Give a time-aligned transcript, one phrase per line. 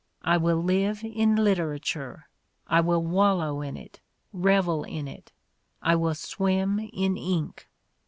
[0.23, 2.27] I will live in literature,
[2.65, 3.99] I will wallow in it,
[4.33, 5.31] revel in it;
[5.79, 7.69] I will swim in ink!"